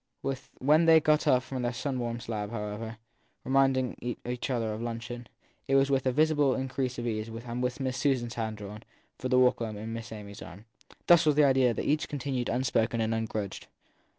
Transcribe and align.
When 0.57 0.85
they 0.85 0.99
got 0.99 1.27
up 1.27 1.43
from 1.43 1.61
their 1.61 1.73
sun 1.73 1.99
warmed 1.99 2.23
slab, 2.23 2.49
however, 2.49 2.97
reminding 3.43 4.17
each 4.25 4.49
other 4.49 4.73
of 4.73 4.81
luncheon, 4.81 5.27
it 5.67 5.75
was 5.75 5.91
with 5.91 6.07
a 6.07 6.11
visible 6.11 6.55
increase 6.55 6.97
of 6.97 7.05
ease 7.05 7.29
and 7.29 7.59
with 7.61 7.79
Miss 7.79 7.97
Susan 7.97 8.25
s 8.29 8.33
hand 8.33 8.57
drawn, 8.57 8.81
for 9.19 9.29
the 9.29 9.37
walk 9.37 9.59
home, 9.59 9.77
into 9.77 9.85
Miss 9.85 10.11
Amy 10.11 10.31
s 10.31 10.41
arm. 10.41 10.65
Thus 11.05 11.25
the; 11.25 11.43
idea 11.43 11.69
of 11.69 11.77
each 11.77 12.01
had 12.05 12.09
continued 12.09 12.49
unspoken 12.49 12.99
and 12.99 13.13
ungrudged. 13.13 13.67